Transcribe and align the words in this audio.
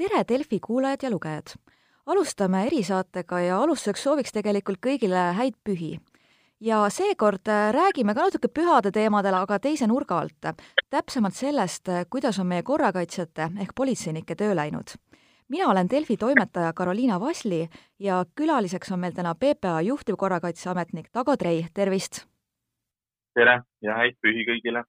tere, 0.00 0.24
Delfi 0.28 0.60
kuulajad 0.60 1.02
ja 1.02 1.10
lugejad! 1.10 1.52
alustame 2.06 2.62
erisaatega 2.66 3.40
ja 3.40 3.58
alustuseks 3.60 4.02
sooviks 4.02 4.32
tegelikult 4.32 4.78
kõigile 4.86 5.24
häid 5.36 5.58
pühi. 5.64 5.98
ja 6.60 6.78
seekord 6.88 7.48
äh, 7.48 7.68
räägime 7.76 8.14
ka 8.14 8.24
natuke 8.24 8.48
pühade 8.48 8.90
teemadel, 8.96 9.34
aga 9.34 9.58
teise 9.58 9.86
nurga 9.86 10.18
alt. 10.18 10.56
täpsemalt 10.90 11.34
sellest, 11.34 11.88
äh, 11.88 12.06
kuidas 12.10 12.38
on 12.38 12.46
meie 12.46 12.62
korrakaitsjate 12.62 13.50
ehk 13.60 13.74
politseinike 13.76 14.34
töö 14.34 14.54
läinud. 14.54 14.96
mina 15.48 15.68
olen 15.68 15.90
Delfi 15.90 16.16
toimetaja 16.16 16.72
Karoliina 16.72 17.20
Vasli 17.20 17.68
ja 17.98 18.24
külaliseks 18.34 18.92
on 18.92 19.00
meil 19.00 19.12
täna 19.12 19.34
PPA 19.34 19.80
juhtivkorrakaitseametnik 19.80 21.10
Tago 21.12 21.36
Trei, 21.36 21.66
tervist! 21.74 22.24
tere 23.34 23.62
ja 23.82 24.00
häid 24.00 24.16
pühi 24.24 24.48
kõigile! 24.48 24.84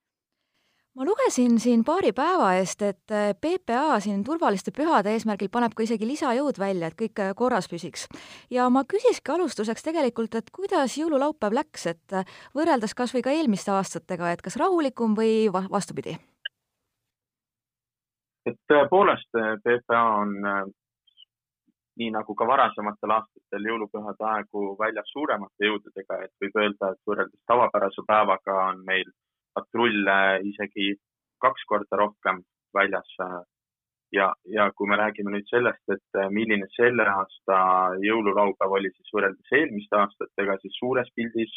Ma 0.95 1.05
lugesin 1.05 1.59
siin 1.59 1.84
paari 1.88 2.12
päeva 2.16 2.52
eest, 2.59 2.81
et 2.84 3.13
äh, 3.16 3.31
PPA 3.41 4.00
siin 4.04 4.23
turvaliste 4.27 4.73
pühade 4.76 5.14
eesmärgil 5.16 5.52
paneb 5.54 5.76
ka 5.76 5.86
isegi 5.86 6.08
lisajõud 6.08 6.59
välja, 6.59 6.90
et 6.91 6.98
kõik 7.00 7.22
äh, 7.23 7.31
korras 7.38 7.70
püsiks. 7.72 8.08
ja 8.52 8.67
ma 8.70 8.84
küsiski 8.84 9.31
alustuseks 9.31 9.88
tegelikult, 9.88 10.36
et 10.36 10.52
kuidas 10.52 10.98
jõululaupäev 11.00 11.55
läks, 11.62 11.88
et 11.94 12.17
äh, 12.17 12.27
võrreldes 12.58 12.95
kas 12.98 13.16
või 13.16 13.23
ka 13.23 13.31
eelmiste 13.31 13.72
aastatega, 13.72 14.34
et 14.34 14.44
kas 14.44 14.59
rahulikum 14.59 15.16
või 15.16 15.48
va 15.54 15.64
vastupidi? 15.72 16.17
et 18.50 18.58
tõepoolest, 18.67 19.38
PPA 19.64 20.00
on 20.17 20.31
nii 22.02 22.09
nagu 22.09 22.34
ka 22.36 22.48
varasematel 22.50 23.12
aastatel 23.14 23.67
jõulupühade 23.70 24.26
aegu 24.34 24.64
väljas 24.80 25.12
suuremate 25.14 25.70
jõududega, 25.70 26.23
et 26.26 26.34
võib 26.42 26.58
öelda, 26.64 26.89
et 26.89 27.02
võrreldes 27.08 27.44
tavapärase 27.52 28.03
päevaga 28.08 28.55
on 28.72 28.81
meil 28.88 29.12
patrulle 29.55 30.17
isegi 30.52 30.94
kaks 31.41 31.66
korda 31.69 31.97
rohkem 32.03 32.44
väljas. 32.73 33.16
ja, 34.11 34.33
ja 34.45 34.71
kui 34.75 34.88
me 34.88 34.97
räägime 34.99 35.31
nüüd 35.31 35.47
sellest, 35.49 35.83
et 35.95 36.19
milline 36.35 36.67
selle 36.75 37.05
aasta 37.08 37.59
jõululaupäev 38.03 38.73
oli 38.80 38.91
siis 38.95 39.13
võrreldes 39.16 39.53
eelmiste 39.59 39.95
aastatega, 39.97 40.58
siis 40.61 40.75
suures 40.80 41.11
pildis 41.16 41.53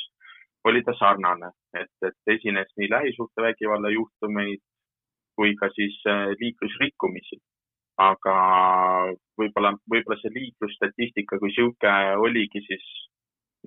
oli 0.64 0.82
ta 0.82 0.94
sarnane, 0.98 1.50
et, 1.76 1.90
et 2.06 2.34
esines 2.36 2.70
nii 2.78 2.88
lähisuhtevägivalla 2.90 3.90
juhtumeid 3.90 4.62
kui 5.36 5.56
ka 5.58 5.68
siis 5.74 5.96
äh, 6.06 6.30
liiklusrikkumisi. 6.40 7.40
aga 7.94 8.32
võib-olla, 9.38 9.70
võib-olla 9.92 10.16
see 10.18 10.32
liiklusstatistika 10.34 11.36
kui 11.38 11.52
sihuke 11.54 11.92
oligi 12.18 12.62
siis 12.66 12.86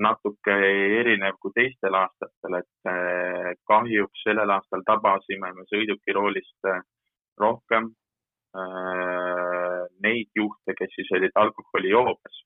natuke 0.04 0.56
erinev 1.00 1.38
kui 1.42 1.54
teistel 1.56 1.96
aastatel, 1.98 2.60
et 2.62 2.92
eh, 2.92 3.54
kahjuks 3.70 4.26
sellel 4.26 4.54
aastal 4.58 4.84
tabasime 4.86 5.54
me 5.56 5.66
sõidukiroolist 5.72 6.70
eh, 6.72 6.84
rohkem 7.42 7.90
eh, 8.62 9.82
neid 10.06 10.30
juhte, 10.42 10.76
kes 10.78 10.94
siis 10.96 11.12
olid 11.18 11.42
alkoholijoobes. 11.46 12.44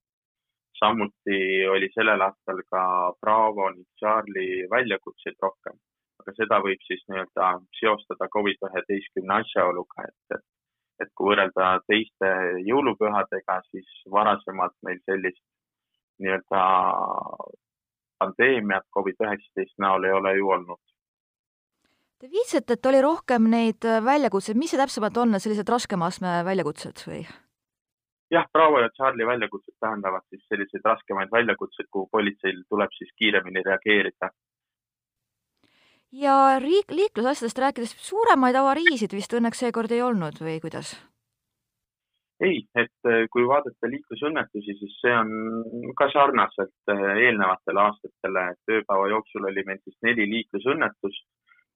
samuti 0.81 1.39
oli 1.69 1.91
sellel 1.94 2.22
aastal 2.25 2.61
ka 2.73 2.83
Bravo 3.22 3.69
ning 3.69 3.85
Charlie 3.99 4.66
väljakutseid 4.72 5.35
rohkem, 5.44 5.75
aga 6.23 6.33
seda 6.38 6.57
võib 6.66 6.81
siis 6.88 7.03
nii-öelda 7.09 7.52
seostada 7.79 8.29
Covid-19 8.35 9.27
asjaoluga, 9.35 10.07
et, 10.07 10.38
et, 10.38 10.45
et 11.03 11.11
kui 11.13 11.29
võrrelda 11.29 11.75
teiste 11.91 12.31
jõulupühadega, 12.69 13.59
siis 13.69 13.91
varasemalt 14.17 14.77
meil 14.88 15.03
sellist 15.05 15.44
nii-öelda 16.22 16.61
pandeemiat 18.22 18.88
Covid-19 18.97 19.77
näol 19.81 20.08
ei 20.08 20.17
ole 20.17 20.36
ju 20.38 20.50
olnud. 20.55 20.81
Te 22.22 22.30
viitsite, 22.30 22.78
et 22.78 22.86
oli 22.86 23.00
rohkem 23.02 23.47
neid 23.50 23.86
äh, 23.89 24.02
väljakutseid, 24.05 24.58
mis 24.58 24.73
see 24.73 24.81
täpsemalt 24.81 25.17
on, 25.17 25.39
sellised 25.41 25.69
raskema 25.69 26.12
astme 26.12 26.41
väljakutsed 26.45 27.01
või? 27.07 27.23
jah, 28.31 28.47
Bravo 28.53 28.79
ja 28.79 28.90
Charlie 28.90 29.28
väljakutsed 29.28 29.75
tähendavad 29.79 30.23
siis 30.29 30.44
selliseid 30.50 30.85
raskemaid 30.85 31.31
väljakutseid, 31.31 31.90
kuhu 31.91 32.07
politseil 32.12 32.63
tuleb 32.69 32.94
siis 32.97 33.12
kiiremini 33.16 33.63
reageerida. 33.66 34.29
ja 36.12 36.59
riik, 36.59 36.91
liiklusasjadest 36.91 37.57
rääkides, 37.57 37.95
suuremaid 38.09 38.56
avariisid 38.56 39.16
vist 39.16 39.34
õnneks 39.34 39.66
seekord 39.66 39.91
ei 39.91 40.01
olnud 40.01 40.40
või 40.40 40.59
kuidas? 40.63 40.95
Ei, 42.46 42.62
et 42.75 43.09
äh, 43.09 43.25
kui 43.34 43.46
vaadata 43.47 43.90
liiklusõnnetusi, 43.90 44.75
siis 44.79 44.96
see 45.03 45.13
on 45.13 45.91
ka 45.97 46.07
sarnaselt 46.13 46.94
äh, 46.94 47.03
eelnevatele 47.28 47.84
aastatele, 47.84 48.46
et 48.53 48.74
ööpäeva 48.78 49.09
jooksul 49.13 49.46
oli 49.50 49.63
meil 49.68 49.81
siis 49.84 49.97
neli 50.07 50.25
liiklusõnnetust, 50.31 51.28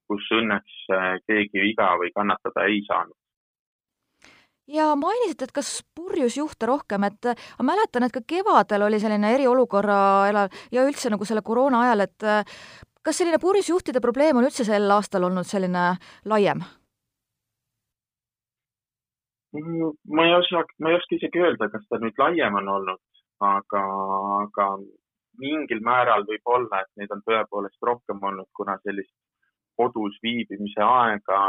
kus 0.09 0.31
õnneks 0.39 0.79
äh, 0.95 1.11
keegi 1.29 1.67
viga 1.67 1.91
või 2.01 2.11
kannatada 2.15 2.65
ei 2.71 2.81
saanud 2.87 3.17
ja 4.73 4.87
mainisite, 4.97 5.45
et 5.45 5.53
kas 5.53 5.69
purjus 5.93 6.39
juhte 6.39 6.65
rohkem, 6.65 7.03
et 7.05 7.27
ma 7.59 7.67
mäletan, 7.69 8.07
et 8.07 8.13
ka 8.15 8.23
kevadel 8.25 8.87
oli 8.87 8.97
selline 9.01 9.35
eriolukorra 9.35 9.97
ja 10.33 10.85
üldse 10.87 11.11
nagu 11.13 11.27
selle 11.29 11.45
koroona 11.45 11.83
ajal, 11.85 12.01
et 12.07 12.25
kas 13.05 13.21
selline 13.21 13.37
purjus 13.37 13.69
juhtide 13.69 14.01
probleem 14.01 14.41
on 14.41 14.49
üldse 14.49 14.65
sel 14.65 14.89
aastal 14.89 15.29
olnud 15.29 15.45
selline 15.45 15.91
laiem? 16.25 16.65
Ma 20.15 20.25
ei 20.25 20.33
oska, 20.35 20.63
ma 20.79 20.89
ei 20.89 20.95
oska 20.99 21.15
isegi 21.15 21.41
öelda, 21.41 21.69
kas 21.71 21.85
ta 21.89 21.99
nüüd 22.01 22.17
laiem 22.19 22.57
on 22.61 22.69
olnud, 22.75 23.01
aga, 23.43 23.83
aga 24.41 24.67
mingil 25.41 25.81
määral 25.83 26.25
võib 26.29 26.51
olla, 26.57 26.81
et 26.81 26.91
neid 26.99 27.13
on 27.15 27.23
tõepoolest 27.27 27.87
rohkem 27.89 28.23
olnud, 28.29 28.49
kuna 28.55 28.77
sellist 28.83 29.13
kodus 29.75 30.15
viibimise 30.23 30.83
aega 30.83 31.39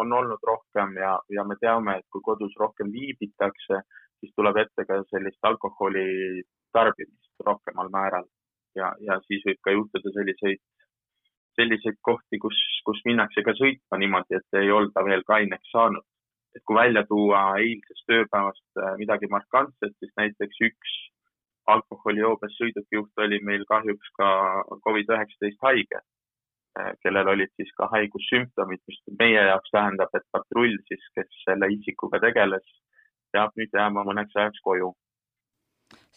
on 0.00 0.12
olnud 0.16 0.44
rohkem 0.50 0.96
ja, 0.96 1.16
ja 1.28 1.44
me 1.44 1.56
teame, 1.60 1.98
et 1.98 2.06
kui 2.12 2.24
kodus 2.24 2.54
rohkem 2.60 2.92
viibitakse, 2.92 3.82
siis 4.20 4.32
tuleb 4.36 4.56
ette 4.64 4.86
ka 4.88 5.02
sellist 5.12 5.50
alkoholi 5.50 6.42
tarbimist 6.72 7.44
rohkemal 7.46 7.90
määral. 7.92 8.28
Ja, 8.78 8.94
ja 9.04 9.18
siis 9.26 9.42
võib 9.44 9.60
ka 9.66 9.74
juhtuda 9.74 10.12
selliseid, 10.14 10.62
selliseid 11.58 11.98
kohti, 12.06 12.38
kus, 12.38 12.56
kus 12.86 13.02
minnakse 13.04 13.42
ka 13.44 13.52
sõitma 13.58 13.98
niimoodi, 14.00 14.38
et 14.38 14.60
ei 14.62 14.70
olda 14.72 15.04
veel 15.04 15.26
kaineks 15.28 15.72
saanud 15.74 16.06
et 16.56 16.62
kui 16.66 16.76
välja 16.76 17.04
tuua 17.08 17.42
eilsest 17.62 18.14
ööpäevast 18.16 18.82
äh, 18.82 18.94
midagi 18.98 19.30
markantset, 19.30 19.94
siis 19.98 20.12
näiteks 20.18 20.62
üks 20.68 20.94
alkoholijoobes 21.70 22.56
sõidukijuht 22.58 23.22
oli 23.24 23.38
meil 23.46 23.66
kahjuks 23.68 24.14
ka 24.18 24.30
Covid-19 24.86 25.60
haige, 25.66 26.00
äh, 26.78 26.92
kellel 27.04 27.34
olid 27.34 27.52
siis 27.56 27.70
ka 27.78 27.90
haigussümptomid, 27.94 28.82
mis 28.88 29.02
meie 29.18 29.44
jaoks 29.50 29.76
tähendab, 29.76 30.14
et 30.14 30.26
patrull 30.32 30.78
siis, 30.88 31.04
kes 31.14 31.44
selle 31.44 31.70
isikuga 31.76 32.22
tegeles, 32.26 32.66
peab 33.32 33.54
nüüd 33.56 33.78
jääma 33.78 34.04
mõneks 34.08 34.34
ajaks 34.36 34.66
koju. 34.66 34.94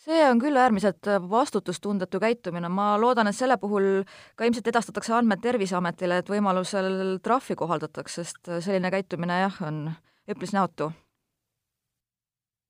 See 0.04 0.20
on 0.28 0.40
küll 0.42 0.58
äärmiselt 0.60 1.08
vastutustundetu 1.32 2.20
käitumine, 2.20 2.68
ma 2.68 2.90
loodan, 3.00 3.30
et 3.30 3.38
selle 3.38 3.56
puhul 3.62 4.02
ka 4.36 4.44
ilmselt 4.44 4.68
edastatakse 4.68 5.14
andmed 5.16 5.40
Terviseametile, 5.40 6.18
et 6.20 6.32
võimalusel 6.34 7.22
trahvi 7.24 7.56
kohaldatakse, 7.56 8.26
sest 8.26 8.52
selline 8.66 8.92
käitumine 8.92 9.38
jah, 9.46 9.62
on 9.64 9.86
üpris 10.32 10.54
näotu. 10.54 10.92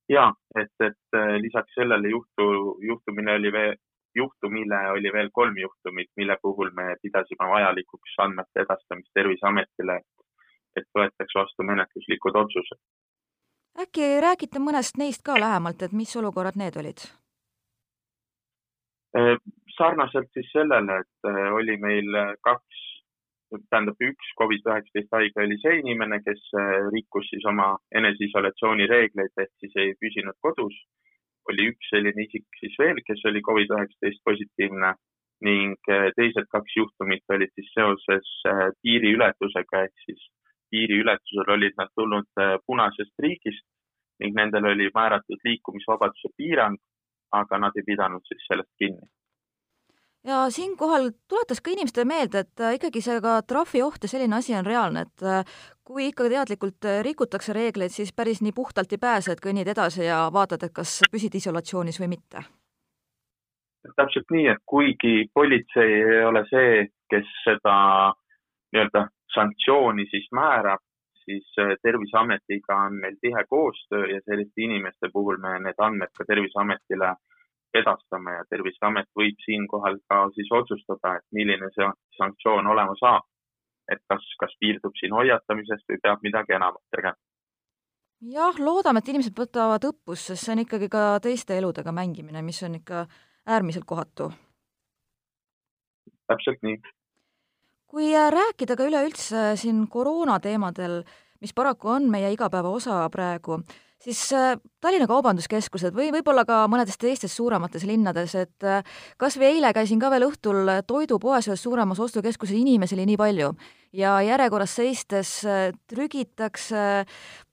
ja 0.09 0.33
et, 0.59 0.73
et 0.87 1.15
äh, 1.15 1.35
lisaks 1.41 1.73
sellele 1.73 2.09
juhtu, 2.09 2.45
juhtumine 2.81 3.33
oli 3.39 3.51
veel, 3.51 3.75
juhtumile 4.15 4.79
oli 4.91 5.13
veel 5.13 5.29
kolm 5.31 5.57
juhtumit, 5.57 6.09
mille 6.15 6.37
puhul 6.41 6.71
me 6.75 6.95
pidasime 7.01 7.47
vajalikuks 7.49 8.19
andmete 8.25 8.65
edastamist 8.65 9.09
Terviseametile, 9.13 10.01
et 10.75 10.87
võetaks 10.97 11.35
vastu 11.35 11.63
menetluslikud 11.63 12.35
otsused. 12.35 12.79
äkki 13.81 14.19
räägite 14.21 14.59
mõnest 14.59 14.97
neist 14.97 15.23
ka 15.23 15.39
lähemalt, 15.39 15.81
et 15.81 15.91
mis 15.91 16.15
olukorrad 16.15 16.59
need 16.59 16.77
olid? 16.77 17.07
Äh, 19.17 19.37
sarnaselt 19.77 20.29
siis 20.33 20.51
sellele, 20.51 20.99
et 21.05 21.29
äh, 21.31 21.53
oli 21.53 21.77
meil 21.77 22.17
kaks 22.41 22.82
tähendab, 23.69 23.99
üks 24.01 24.33
Covid-19 24.39 25.07
haige 25.15 25.41
oli 25.43 25.57
see 25.61 25.79
inimene, 25.81 26.19
kes 26.25 26.41
äh, 26.59 26.73
rikkus 26.95 27.29
siis 27.31 27.45
oma 27.49 27.69
eneseisolatsiooni 27.99 28.87
reegleid 28.91 29.41
ehk 29.43 29.51
siis 29.61 29.79
ei 29.83 29.95
püsinud 30.01 30.37
kodus. 30.45 30.75
oli 31.51 31.65
üks 31.73 31.89
selline 31.91 32.23
isik 32.23 32.45
siis 32.59 32.75
veel, 32.79 33.01
kes 33.07 33.25
oli 33.27 33.41
Covid-19 33.47 34.21
positiivne 34.29 34.93
ning 35.47 35.89
äh, 35.91 36.09
teised 36.19 36.47
kaks 36.55 36.77
juhtumit 36.77 37.35
olid 37.35 37.51
siis 37.55 37.71
seoses 37.77 38.29
äh, 38.51 38.69
piiriületusega 38.81 39.83
ehk 39.87 40.05
siis 40.05 40.29
piiriületusel 40.71 41.51
olid 41.57 41.75
nad 41.77 41.91
tulnud 41.95 42.29
punasest 42.67 43.25
riigist 43.25 43.67
ning 44.23 44.37
nendel 44.39 44.71
oli 44.71 44.87
määratud 44.95 45.43
liikumisvabaduse 45.49 46.31
piirang, 46.37 46.79
aga 47.41 47.59
nad 47.65 47.75
ei 47.77 47.85
pidanud 47.91 48.23
siis 48.29 48.47
sellest 48.47 48.71
kinni 48.79 49.11
ja 50.23 50.49
siinkohal 50.49 51.11
tuletas 51.29 51.61
ka 51.61 51.71
inimestele 51.71 52.05
meelde, 52.05 52.43
et 52.43 52.59
äh, 52.63 52.75
ikkagi 52.77 53.01
see 53.03 53.19
ka 53.23 53.41
trahvioht 53.47 54.03
ja 54.03 54.11
selline 54.11 54.37
asi 54.37 54.55
on 54.55 54.65
reaalne, 54.65 55.05
et 55.07 55.25
äh, 55.27 55.55
kui 55.83 56.07
ikka 56.09 56.29
teadlikult 56.31 56.87
äh, 56.87 57.01
rikutakse 57.05 57.53
reegleid, 57.53 57.91
siis 57.91 58.13
päris 58.15 58.41
nii 58.41 58.55
puhtalt 58.55 58.91
ei 58.91 59.01
pääse, 59.01 59.33
et 59.33 59.43
kõnnid 59.43 59.67
edasi 59.67 60.05
ja 60.07 60.25
vaatad, 60.33 60.63
et 60.63 60.75
kas 60.75 61.01
püsid 61.11 61.35
isolatsioonis 61.39 61.99
või 62.03 62.13
mitte. 62.15 62.45
täpselt 63.95 64.31
nii, 64.31 64.47
et 64.47 64.63
kuigi 64.65 65.27
politsei 65.33 65.99
ei 65.99 66.23
ole 66.25 66.45
see, 66.49 66.87
kes 67.11 67.27
seda 67.43 67.75
nii-öelda 68.71 69.07
sanktsiooni 69.33 70.05
siis 70.09 70.29
määrab, 70.31 70.79
siis 71.25 71.55
Terviseametiga 71.83 72.75
on 72.85 72.95
meil 73.01 73.15
tihe 73.21 73.43
koostöö 73.49 74.07
ja 74.07 74.21
selliste 74.25 74.61
inimeste 74.61 75.09
puhul 75.13 75.37
me 75.37 75.59
need 75.59 75.79
andmed 75.79 76.11
ka 76.17 76.25
Terviseametile 76.27 77.13
edastame 77.81 78.37
ja 78.37 78.45
Terviseamet 78.49 79.09
võib 79.19 79.39
siinkohal 79.45 79.99
ka 80.09 80.23
siis 80.35 80.49
otsustada, 80.51 81.17
et 81.17 81.25
milline 81.31 81.69
see 81.75 81.89
sanktsioon 82.17 82.67
olema 82.67 82.95
saab. 82.99 83.29
et 83.91 83.99
kas, 84.07 84.23
kas 84.39 84.53
piirdub 84.63 84.93
siin 84.95 85.11
hoiatamisest 85.11 85.89
või 85.89 85.97
peab 86.03 86.21
midagi 86.23 86.53
enamat 86.55 86.83
tegema 86.95 87.19
jah, 88.31 88.59
loodame, 88.59 89.01
et 89.01 89.11
inimesed 89.11 89.35
võtavad 89.37 89.83
õppust, 89.89 90.31
sest 90.31 90.45
see 90.45 90.55
on 90.55 90.63
ikkagi 90.63 90.89
ka 90.91 91.19
teiste 91.23 91.57
eludega 91.57 91.91
mängimine, 91.95 92.41
mis 92.45 92.61
on 92.63 92.77
ikka 92.79 93.05
äärmiselt 93.45 93.85
kohatu. 93.85 94.31
täpselt 96.27 96.61
nii. 96.63 96.79
kui 97.87 98.13
äh, 98.15 98.31
rääkida 98.31 98.75
ka 98.75 98.87
üleüldse 98.87 99.53
siin 99.59 99.87
koroona 99.87 100.39
teemadel, 100.39 101.03
mis 101.41 101.53
paraku 101.53 101.89
on 101.97 102.09
meie 102.09 102.31
igapäeva 102.33 102.69
osa 102.69 103.09
praegu, 103.09 103.59
siis 104.03 104.21
äh, 104.35 104.57
Tallinna 104.83 105.07
kaubanduskeskused 105.07 105.95
või 105.95 106.09
võib-olla 106.13 106.43
ka 106.47 106.63
mõnedes 106.71 106.99
teistes 106.99 107.35
suuremates 107.37 107.85
linnades, 107.87 108.35
et 108.39 108.67
äh, 108.67 108.83
kas 109.21 109.37
või 109.39 109.53
eile 109.53 109.71
käisin 109.75 110.01
ka 110.01 110.11
veel 110.13 110.27
õhtul 110.27 110.71
toidupoes 110.89 111.47
ühes 111.49 111.63
suuremas 111.63 112.01
ostukeskuses, 112.03 112.57
inimesi 112.59 112.97
oli 112.97 113.07
nii 113.11 113.19
palju. 113.21 113.53
Ja 113.93 114.15
järjekorras 114.25 114.73
seistes 114.79 115.33
äh, 115.47 115.67
trügitakse, 115.89 117.03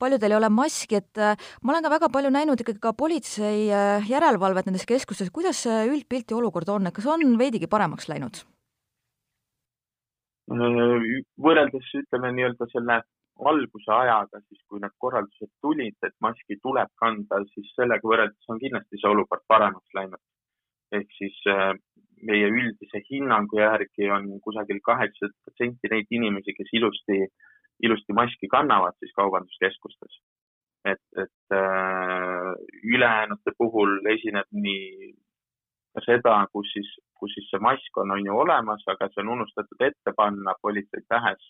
paljudel 0.01 0.35
ei 0.35 0.41
ole 0.41 0.51
maski, 0.53 1.01
et 1.03 1.21
ma 1.63 1.75
olen 1.75 1.85
ka 1.85 1.93
väga 1.93 2.11
palju 2.13 2.33
näinud 2.35 2.63
ikkagi 2.63 2.81
ka 2.83 2.95
politsei 2.97 3.69
järelevalvet 4.09 4.71
nendes 4.71 4.87
keskustes, 4.89 5.31
kuidas 5.35 5.61
see 5.67 5.85
üldpilti 5.91 6.35
olukord 6.35 6.69
on, 6.73 6.89
et 6.89 6.97
kas 6.97 7.07
on 7.11 7.37
veidigi 7.39 7.71
paremaks 7.71 8.11
läinud? 8.11 8.43
võrreldes 10.51 11.93
ütleme 11.95 12.33
nii-öelda 12.35 12.67
selle 12.73 12.97
alguse 13.49 13.93
ajaga, 13.95 14.41
siis 14.49 14.61
kui 14.69 14.81
need 14.83 14.95
korraldused 15.03 15.51
tulid, 15.65 15.97
et 16.07 16.15
maski 16.25 16.59
tuleb 16.63 16.91
kanda, 17.03 17.41
siis 17.55 17.71
sellega 17.77 18.09
võrreldes 18.13 18.53
on 18.53 18.61
kindlasti 18.63 19.01
see 19.01 19.11
olukord 19.11 19.45
paremaks 19.49 19.97
läinud. 19.99 20.23
ehk 20.99 21.13
siis 21.15 21.37
äh, 21.47 21.73
meie 22.27 22.49
üldise 22.51 23.01
hinnangu 23.11 23.61
järgi 23.61 24.11
on 24.11 24.27
kusagil 24.45 24.81
kaheksakümmend 24.89 25.37
protsenti 25.45 25.91
neid 25.93 26.11
inimesi, 26.19 26.55
kes 26.57 26.73
ilusti, 26.79 27.21
ilusti 27.87 28.17
maski 28.21 28.51
kannavad 28.51 28.99
siis 28.99 29.15
kaubanduskeskustes. 29.15 30.21
et, 30.85 31.03
et 31.23 31.55
äh, 31.55 32.53
ülejäänute 32.95 33.53
puhul 33.59 33.99
esineb 34.17 34.49
nii 34.53 35.13
seda, 36.07 36.47
kus 36.53 36.71
siis, 36.73 36.89
kus 37.19 37.33
siis 37.37 37.51
see 37.51 37.61
mask 37.61 37.99
on, 38.01 38.15
on 38.15 38.25
ju 38.25 38.37
olemas, 38.45 38.85
aga 38.89 39.11
see 39.11 39.21
on 39.25 39.35
unustatud 39.37 39.83
ette 39.85 40.15
panna 40.17 40.55
politsei 40.63 41.05
tähes 41.09 41.45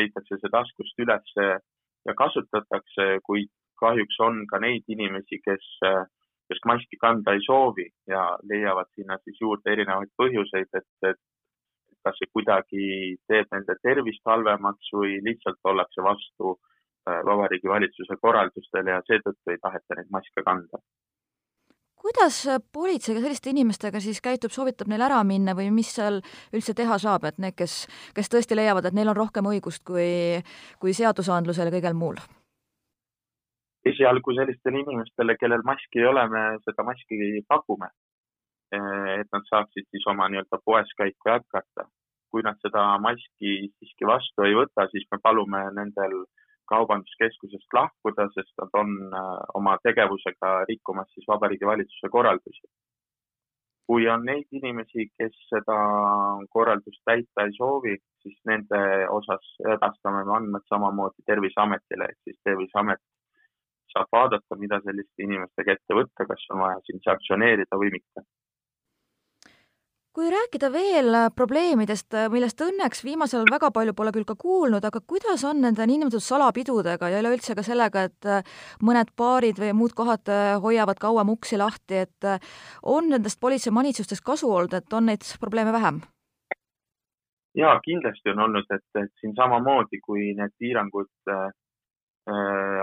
leitakse 0.00 0.40
see 0.40 0.52
taskust 0.52 1.04
üles 1.04 1.34
ja 1.38 2.14
kasutatakse, 2.16 3.10
kuid 3.24 3.50
kahjuks 3.80 4.20
on 4.26 4.44
ka 4.50 4.60
neid 4.60 4.88
inimesi, 4.92 5.40
kes, 5.44 5.66
kes 6.50 6.62
maski 6.68 6.98
kanda 7.00 7.36
ei 7.36 7.44
soovi 7.46 7.88
ja 8.08 8.24
leiavad 8.52 8.90
sinna 8.96 9.18
siis 9.24 9.40
juurde 9.40 9.72
erinevaid 9.72 10.12
põhjuseid, 10.20 10.68
et, 10.80 10.90
et 11.10 11.20
kas 12.04 12.18
see 12.20 12.32
kuidagi 12.32 12.86
teeb 13.28 13.52
nende 13.54 13.76
tervist 13.84 14.24
halvemaks 14.32 14.92
või 14.96 15.18
lihtsalt 15.26 15.72
ollakse 15.72 16.04
vastu 16.04 16.54
äh, 16.54 17.20
Vabariigi 17.28 17.68
Valitsuse 17.68 18.16
korraldustele 18.20 18.96
ja 18.96 19.04
seetõttu 19.08 19.52
ei 19.52 19.60
taheta 19.62 19.98
neid 19.98 20.12
maske 20.16 20.44
kanda 20.46 20.80
kuidas 22.00 22.42
politsei 22.72 23.14
ka 23.16 23.22
selliste 23.24 23.52
inimestega 23.52 24.00
siis 24.00 24.20
käitub, 24.24 24.52
soovitab 24.54 24.88
neil 24.90 25.04
ära 25.04 25.20
minna 25.26 25.54
või 25.58 25.68
mis 25.74 25.92
seal 25.96 26.20
üldse 26.56 26.74
teha 26.76 26.98
saab, 27.02 27.26
et 27.28 27.40
need, 27.42 27.56
kes, 27.58 27.84
kes 28.16 28.32
tõesti 28.32 28.58
leiavad, 28.58 28.88
et 28.88 28.96
neil 28.96 29.12
on 29.12 29.18
rohkem 29.18 29.48
õigust 29.52 29.84
kui, 29.86 30.40
kui 30.80 30.96
seadusandlusel 30.96 31.70
ja 31.70 31.76
kõigel 31.78 31.98
muul? 32.02 32.20
esialgu 33.90 34.34
sellistele 34.36 34.82
inimestele, 34.82 35.38
kellel 35.40 35.62
maski 35.64 36.02
ei 36.02 36.04
ole, 36.04 36.26
me 36.28 36.40
seda 36.66 36.84
maski 36.84 37.40
pakume. 37.48 37.88
et 38.70 39.28
nad 39.32 39.46
saaksid 39.48 39.86
siis 39.90 40.04
oma 40.06 40.28
nii-öelda 40.28 40.58
poes 40.64 40.92
käiku 40.98 41.32
jätkata. 41.32 41.88
kui 42.30 42.44
nad 42.46 42.60
seda 42.62 42.98
maski 43.02 43.54
siiski 43.78 44.06
vastu 44.06 44.44
ei 44.46 44.52
võta, 44.54 44.84
siis 44.92 45.08
me 45.10 45.18
palume 45.22 45.64
nendel 45.74 46.12
äh, 46.20 46.39
kaubanduskeskusest 46.72 47.76
lahkuda, 47.76 48.28
sest 48.34 48.52
nad 48.62 48.78
on 48.82 48.94
äh, 49.20 49.28
oma 49.60 49.76
tegevusega 49.86 50.52
rikkumas 50.70 51.10
siis 51.14 51.28
Vabariigi 51.28 51.68
Valitsuse 51.72 52.12
korraldusi. 52.16 52.66
kui 53.90 54.04
on 54.08 54.20
neid 54.22 54.46
inimesi, 54.54 55.08
kes 55.18 55.38
seda 55.50 55.76
korraldust 56.54 57.00
täita 57.08 57.46
ei 57.46 57.56
soovi, 57.56 57.96
siis 58.22 58.36
nende 58.46 58.78
osas 59.10 59.48
edastame 59.72 60.20
me 60.28 60.36
andmed 60.36 60.62
samamoodi 60.70 61.26
Terviseametile, 61.26 62.06
ehk 62.12 62.28
siis 62.28 62.38
Terviseamet 62.46 63.02
saab 63.90 64.12
vaadata, 64.14 64.58
mida 64.62 64.78
selliste 64.84 65.26
inimestega 65.26 65.74
ette 65.74 65.98
võtta, 65.98 66.28
kas 66.30 66.46
on 66.54 66.62
vaja 66.62 66.78
siin 66.86 67.02
sanktsioneerida 67.08 67.80
või 67.82 67.90
mitte 67.96 68.22
kui 70.16 70.30
rääkida 70.30 70.72
veel 70.74 71.14
äh, 71.14 71.28
probleemidest, 71.36 72.14
äh, 72.18 72.28
millest 72.32 72.60
õnneks 72.64 73.04
viimasel 73.06 73.40
ajal 73.44 73.52
väga 73.54 73.70
palju 73.74 73.94
pole 73.94 74.12
küll 74.14 74.26
ka 74.26 74.34
kuulnud, 74.38 74.84
aga 74.84 75.02
kuidas 75.12 75.44
on 75.46 75.62
nende 75.62 75.86
niinimetatud 75.86 76.24
salapidudega 76.24 77.12
ja 77.12 77.20
üleüldse 77.22 77.54
ka 77.54 77.64
sellega, 77.66 78.08
et 78.10 78.26
äh, 78.26 78.42
mõned 78.82 79.12
baarid 79.18 79.60
või 79.62 79.70
muud 79.78 79.94
kohad 79.94 80.32
hoiavad 80.64 80.98
kauem 80.98 81.30
uksi 81.36 81.60
lahti, 81.60 82.02
et 82.06 82.30
on 82.82 83.10
nendest 83.14 83.40
politsei 83.40 83.74
manitsustest 83.74 84.26
kasu 84.26 84.50
olnud, 84.50 84.74
et 84.74 84.92
on 84.92 85.06
neid 85.10 85.26
probleeme 85.40 85.74
vähem? 85.76 86.02
ja 87.54 87.72
kindlasti 87.82 88.30
on 88.30 88.44
olnud, 88.46 88.66
et, 88.70 88.86
et 88.98 89.10
siin 89.18 89.32
samamoodi, 89.34 89.98
kui 90.02 90.30
need 90.38 90.52
piirangud 90.58 91.30
äh, 91.30 91.48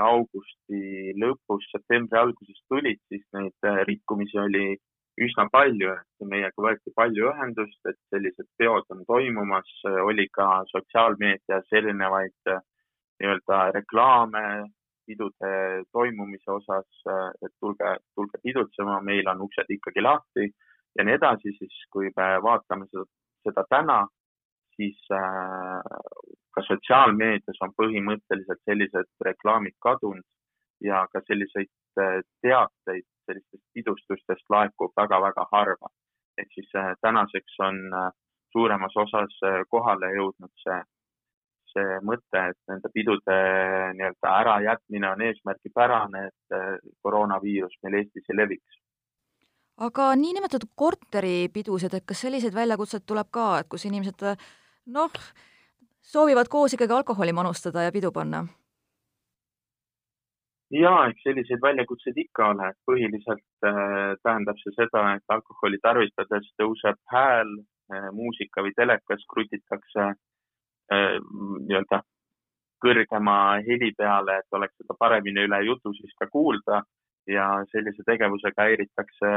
augusti 0.04 1.14
lõpus, 1.20 1.68
septembri 1.72 2.20
alguses 2.20 2.60
tulid, 2.68 3.00
siis 3.08 3.24
neid 3.36 3.68
rikkumisi 3.88 4.40
oli 4.44 4.66
üsna 5.26 5.48
palju, 5.52 5.94
et 5.98 6.28
meiega 6.30 6.62
võeti 6.62 6.94
palju 6.96 7.32
ühendust, 7.32 7.80
et 7.90 7.98
sellised 8.14 8.48
peod 8.60 8.86
on 8.94 9.04
toimumas, 9.10 9.70
oli 10.06 10.28
ka 10.34 10.64
sotsiaalmeedias 10.72 11.74
erinevaid 11.80 12.52
nii-öelda 12.52 13.62
reklaame 13.74 14.44
pidude 15.08 15.52
toimumise 15.96 16.52
osas, 16.52 16.88
et 17.42 17.54
tulge, 17.60 17.96
tulge 18.16 18.42
pidutsema, 18.44 19.00
meil 19.02 19.30
on 19.32 19.42
uksed 19.48 19.72
ikkagi 19.78 20.04
lahti 20.04 20.50
ja 20.98 21.06
nii 21.06 21.18
edasi, 21.18 21.54
siis 21.58 21.82
kui 21.94 22.12
me 22.18 22.28
vaatame 22.44 22.88
seda, 22.92 23.06
seda 23.48 23.64
täna, 23.72 24.00
siis 24.76 24.98
äh, 25.14 25.82
ka 26.54 26.64
sotsiaalmeedias 26.70 27.62
on 27.66 27.74
põhimõtteliselt 27.82 28.62
sellised 28.70 29.10
reklaamid 29.26 29.78
kadunud 29.84 30.26
ja 30.86 31.06
ka 31.14 31.24
selliseid 31.26 31.72
äh, 32.02 32.20
teateid 32.46 33.08
sellistest 33.28 33.64
pidustustest 33.74 34.46
laekub 34.54 34.94
väga-väga 35.02 35.48
harva. 35.52 35.90
ehk 36.38 36.52
siis 36.54 36.70
äh, 36.78 36.94
tänaseks 37.02 37.56
on 37.68 37.78
äh, 38.00 38.12
suuremas 38.52 38.94
osas 39.04 39.40
äh, 39.44 39.64
kohale 39.70 40.12
jõudnud 40.16 40.54
see, 40.64 40.78
see 41.74 41.96
mõte, 42.10 42.44
et 42.52 42.60
nende 42.72 42.92
pidude 42.94 43.38
nii-öelda 43.98 44.34
ärajätmine 44.42 45.10
on 45.12 45.24
eesmärgipärane, 45.30 46.28
et 46.28 46.60
koroonaviirus 47.02 47.80
meil 47.84 48.02
Eestis 48.02 48.30
ei 48.30 48.38
leviks 48.42 48.84
aga 49.88 50.14
niinimetatud 50.18 50.72
korteripidused, 50.76 51.94
et 51.94 52.06
kas 52.06 52.22
selliseid 52.26 52.54
väljakutseid 52.54 53.06
tuleb 53.06 53.28
ka, 53.32 53.50
et 53.60 53.68
kus 53.70 53.86
inimesed 53.86 54.24
noh, 54.94 55.20
soovivad 56.02 56.50
koos 56.50 56.74
ikkagi 56.74 56.94
alkoholi 56.94 57.34
manustada 57.34 57.84
ja 57.86 57.92
pidu 57.92 58.12
panna? 58.12 58.46
Ja 60.72 60.92
eks 61.10 61.24
selliseid 61.24 61.62
väljakutseid 61.64 62.18
ikka 62.24 62.52
ole, 62.52 62.72
põhiliselt 62.90 63.68
äh, 63.68 64.16
tähendab 64.24 64.60
see 64.62 64.76
seda, 64.76 65.04
et 65.16 65.36
alkoholi 65.36 65.80
tarvitades 65.84 66.50
tõuseb 66.60 67.00
hääl 67.14 67.54
äh,, 67.94 68.10
muusika 68.16 68.64
või 68.66 68.76
telekas 68.76 69.24
krutitakse 69.32 70.06
äh, 70.12 71.18
nii-öelda 71.24 72.02
kõrgema 72.84 73.38
heli 73.66 73.94
peale, 73.98 74.42
et 74.42 74.54
oleks 74.60 74.76
seda 74.82 74.96
paremini 75.00 75.48
üle 75.48 75.64
jutu 75.66 75.94
siis 75.98 76.14
ka 76.20 76.30
kuulda. 76.32 76.84
Ja 77.28 77.44
sellise 77.74 78.06
tegevusega 78.08 78.64
häiritakse, 78.70 79.30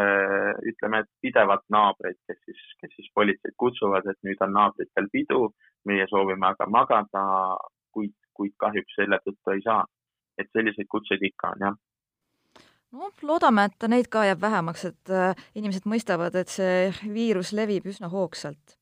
ütleme, 0.70 1.00
et 1.02 1.08
pidevalt 1.24 1.64
naabreid, 1.74 2.20
kes 2.28 2.38
siis, 2.44 2.60
kes 2.78 2.92
siis 2.94 3.08
politseid 3.18 3.56
kutsuvad, 3.58 4.06
et 4.06 4.18
nüüd 4.22 4.38
on 4.46 4.52
naabritel 4.54 5.08
pidu, 5.10 5.48
meie 5.90 6.06
soovime 6.06 6.52
aga 6.52 6.68
magada, 6.70 7.24
kuid, 7.90 8.14
kuid 8.38 8.54
kahjuks 8.62 8.94
selle 8.94 9.18
tõttu 9.24 9.56
ei 9.56 9.64
saa 9.64 9.82
et 10.38 10.50
selliseid 10.52 10.88
kutseid 10.90 11.22
ikka 11.30 11.54
on, 11.54 11.66
jah 11.68 11.78
noh, 12.96 13.14
loodame, 13.26 13.68
et 13.70 13.88
neid 13.90 14.10
ka 14.12 14.24
jääb 14.26 14.42
vähemaks, 14.42 14.84
et 14.90 15.14
äh, 15.14 15.46
inimesed 15.58 15.86
mõistavad, 15.90 16.36
et 16.38 16.50
see 16.50 16.90
viirus 17.14 17.54
levib 17.56 17.86
üsna 17.90 18.10
hoogsalt. 18.12 18.76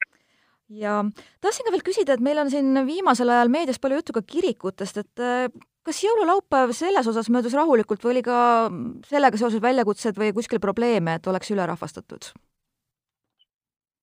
ja 0.68 1.00
tahtsin 1.40 1.64
ka 1.64 1.72
veel 1.72 1.84
küsida, 1.84 2.14
et 2.14 2.24
meil 2.24 2.38
on 2.40 2.50
siin 2.52 2.76
viimasel 2.86 3.32
ajal 3.32 3.52
meedias 3.52 3.80
palju 3.80 4.00
juttu 4.00 4.16
ka 4.16 4.22
kirikutest, 4.22 5.00
et 5.04 5.24
äh, 5.24 5.48
kas 5.84 6.02
jõululaupäev 6.04 6.74
selles 6.76 7.06
osas 7.08 7.30
möödus 7.32 7.56
rahulikult 7.56 8.04
või 8.04 8.16
oli 8.16 8.26
ka 8.26 8.40
sellega 9.08 9.40
seoses 9.40 9.62
väljakutsed 9.64 10.20
või 10.20 10.34
kuskil 10.36 10.60
probleeme, 10.60 11.16
et 11.16 11.26
oleks 11.26 11.56
ülerahvastatud? 11.56 12.32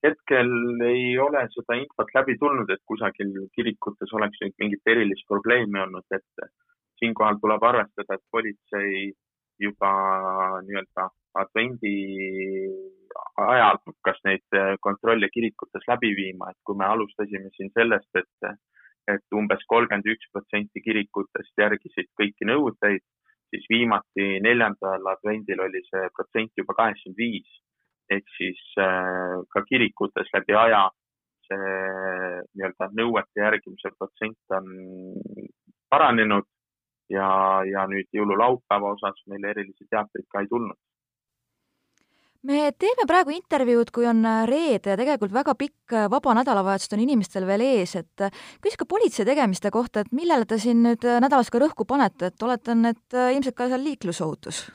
hetkel 0.05 0.51
ei 0.85 1.15
ole 1.17 1.39
seda 1.49 1.79
infot 1.79 2.11
läbi 2.13 2.35
tulnud, 2.37 2.69
et 2.69 2.81
kusagil 2.85 3.31
kirikutes 3.57 4.11
oleks 4.13 4.37
nüüd 4.43 4.53
mingit 4.61 4.91
erilist 4.93 5.25
probleemi 5.25 5.81
olnud, 5.81 6.05
et 6.13 6.45
siinkohal 7.05 7.37
tuleb 7.41 7.63
arvestada, 7.63 8.17
et 8.17 8.25
politsei 8.33 9.13
juba 9.61 9.91
nii-öelda 10.65 11.09
advendi 11.39 11.95
ajal 13.39 13.79
hakkas 13.87 14.21
neid 14.27 14.57
kontrolle 14.83 15.29
kirikutes 15.33 15.87
läbi 15.87 16.13
viima, 16.17 16.51
et 16.51 16.59
kui 16.67 16.77
me 16.79 16.87
alustasime 16.87 17.51
siin 17.55 17.71
sellest, 17.75 18.09
et, 18.19 18.55
et 19.15 19.37
umbes 19.39 19.63
kolmkümmend 19.71 20.07
üks 20.15 20.31
protsenti 20.33 20.83
kirikutest 20.83 21.63
järgisid 21.63 22.11
kõiki 22.19 22.47
nõudeid, 22.51 23.03
siis 23.53 23.67
viimati 23.71 24.41
neljandal 24.43 25.11
advendil 25.13 25.63
oli 25.67 25.83
see 25.89 26.09
protsent 26.17 26.51
juba 26.59 26.75
kaheksakümmend 26.79 27.19
viis. 27.19 27.61
Ehk 28.11 28.27
siis 28.37 28.59
äh, 28.77 29.39
ka 29.49 29.63
kirikutes 29.65 30.27
läbi 30.35 30.53
aja 30.53 30.83
see 31.47 31.71
nii-öelda 32.57 32.89
nõuete 32.97 33.41
järgimise 33.41 33.91
protsent 33.97 34.57
on 34.57 34.67
paranenud 35.89 36.45
ja, 37.09 37.27
ja 37.69 37.85
nüüd 37.91 38.09
jõululaupäeva 38.15 38.95
osas 38.95 39.21
meil 39.31 39.45
erilisi 39.51 39.87
teateid 39.89 40.27
ka 40.29 40.43
ei 40.43 40.51
tulnud. 40.51 40.77
me 42.45 42.71
teeme 42.77 43.07
praegu 43.09 43.33
intervjuud, 43.33 43.89
kui 43.91 44.05
on 44.05 44.21
reede 44.45 44.93
ja 44.93 44.97
tegelikult 44.99 45.33
väga 45.33 45.55
pikk 45.57 45.95
vaba 46.13 46.35
nädalavahetus 46.37 46.93
on 46.93 47.01
inimestel 47.01 47.47
veel 47.49 47.65
ees, 47.65 47.95
et 47.95 48.25
küsige 48.61 48.83
ka 48.83 48.89
politsei 48.89 49.25
tegemiste 49.25 49.71
kohta, 49.73 50.05
et 50.05 50.11
millele 50.13 50.45
te 50.45 50.59
siin 50.61 50.83
nüüd 50.85 51.05
nädalas 51.25 51.49
ka 51.49 51.61
rõhku 51.61 51.87
panete, 51.89 52.29
et 52.29 52.47
oletan, 52.49 52.85
et 52.93 53.21
ilmselt 53.33 53.57
ka 53.57 53.69
seal 53.69 53.85
liiklusohutus 53.89 54.65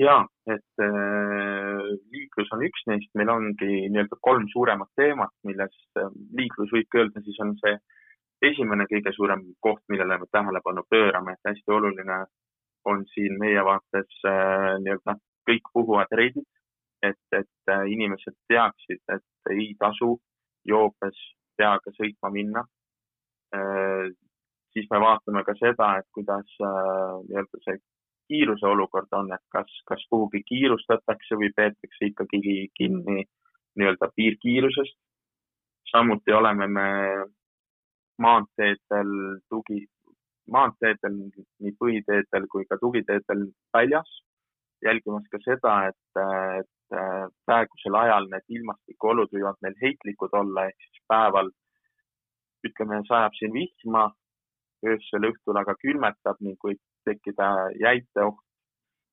ja 0.00 0.24
et 0.50 0.82
äh, 0.82 1.82
liiklus 2.12 2.50
on 2.54 2.64
üks 2.66 2.86
neist, 2.90 3.10
meil 3.18 3.30
ongi 3.32 3.86
nii-öelda 3.92 4.18
kolm 4.26 4.46
suuremat 4.52 4.90
teemat, 4.98 5.32
milles 5.46 5.74
äh, 6.00 6.10
liiklus 6.36 6.72
võib 6.74 6.98
öelda, 6.98 7.22
siis 7.24 7.38
on 7.44 7.54
see 7.62 7.76
esimene 8.50 8.86
kõige 8.90 9.12
suurem 9.16 9.44
koht, 9.60 9.82
millele 9.88 10.18
me 10.18 10.26
tähelepanu 10.32 10.84
pöörame, 10.90 11.34
et 11.34 11.50
hästi 11.50 11.72
oluline 11.72 12.24
on 12.84 13.04
siin 13.12 13.38
meie 13.40 13.62
vaates 13.64 14.18
äh, 14.28 14.74
nii-öelda 14.84 15.16
kõik 15.48 15.70
puhuvad 15.72 16.12
reidid, 16.12 16.48
et, 17.02 17.20
et 17.32 17.72
äh, 17.72 17.86
inimesed 17.96 18.36
teaksid, 18.48 19.00
et 19.12 19.52
ei 19.54 19.72
tasu 19.80 20.16
joobes 20.68 21.18
peaga 21.56 21.92
sõitma 21.96 22.30
minna 22.32 22.64
äh,. 23.54 24.12
siis 24.74 24.88
me 24.90 24.98
vaatame 25.00 25.44
ka 25.46 25.54
seda, 25.60 25.90
et 26.00 26.08
kuidas 26.12 26.56
äh, 26.60 27.12
nii-öelda 27.28 27.60
see 27.66 27.78
kiiruse 28.28 28.66
olukord 28.66 29.12
on, 29.12 29.32
et 29.36 29.44
kas, 29.52 29.70
kas 29.88 30.04
kuhugi 30.10 30.42
kiirustatakse 30.48 31.36
või 31.40 31.52
peetakse 31.56 32.10
ikkagi 32.10 32.68
kinni 32.74 33.24
nii-öelda 33.78 34.10
piirkiirusest. 34.16 34.96
samuti 35.90 36.32
oleme 36.32 36.66
me 36.66 36.88
maanteedel 38.22 39.10
tugi, 39.50 39.80
maanteedel, 40.50 41.18
nii 41.64 41.74
põhiteedel 41.80 42.46
kui 42.52 42.66
ka 42.70 42.78
tugiteedel 42.80 43.48
väljas, 43.74 44.10
jälgimas 44.84 45.26
ka 45.32 45.40
seda, 45.44 45.74
et, 45.90 46.22
et 46.60 46.98
praegusel 47.48 47.96
ajal 47.98 48.28
need 48.30 48.58
ilmastikuolud 48.58 49.32
võivad 49.32 49.58
meil 49.64 49.76
heitlikud 49.82 50.36
olla, 50.40 50.68
ehk 50.68 50.88
siis 50.88 51.04
päeval 51.08 51.50
ütleme, 52.68 53.00
sajab 53.08 53.36
siin 53.38 53.52
vihma, 53.56 54.08
öösel 54.86 55.28
õhtul 55.30 55.60
aga 55.60 55.74
külmetab 55.80 56.40
ning 56.44 56.60
võib 56.64 56.80
tekkida 57.08 57.50
jäiteoht. 57.80 58.40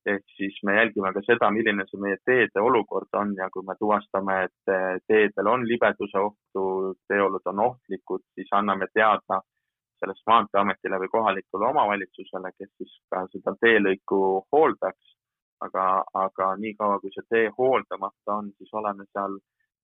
Ehk 0.05 0.33
siis 0.37 0.57
me 0.65 0.75
jälgime 0.75 1.13
ka 1.13 1.21
seda, 1.25 1.51
milline 1.53 1.85
see 1.89 2.01
meie 2.01 2.17
teede 2.25 2.61
olukord 2.61 3.13
on 3.21 3.35
ja 3.37 3.49
kui 3.53 3.65
me 3.67 3.75
tuvastame, 3.79 4.37
et 4.47 4.73
teedel 5.07 5.49
on 5.53 5.65
libeduse 5.67 6.19
ohtu, 6.19 6.65
teeolud 7.07 7.45
on 7.53 7.63
ohtlikud, 7.67 8.25
siis 8.35 8.49
anname 8.57 8.87
teada 8.93 9.41
sellest 10.01 10.25
Maanteeametile 10.27 10.97
või 11.03 11.11
kohalikule 11.15 11.67
omavalitsusele, 11.69 12.51
kes 12.57 12.69
siis 12.77 12.93
ka 13.13 13.25
seda 13.33 13.55
teelõiku 13.65 14.21
hooldaks. 14.51 15.17
aga, 15.61 15.83
aga 16.17 16.45
niikaua, 16.57 16.95
kui 16.99 17.11
see 17.13 17.27
tee 17.29 17.49
hooldamata 17.57 18.33
on, 18.33 18.47
siis 18.57 18.71
oleme 18.73 19.03
seal 19.13 19.35